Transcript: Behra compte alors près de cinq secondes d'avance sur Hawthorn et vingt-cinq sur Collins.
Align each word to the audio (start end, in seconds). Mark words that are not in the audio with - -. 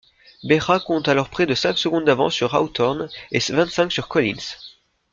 Behra 0.43 0.79
compte 0.79 1.07
alors 1.09 1.29
près 1.29 1.45
de 1.45 1.53
cinq 1.53 1.77
secondes 1.77 2.05
d'avance 2.05 2.33
sur 2.33 2.55
Hawthorn 2.55 3.07
et 3.31 3.37
vingt-cinq 3.37 3.91
sur 3.91 4.07
Collins. 4.07 4.55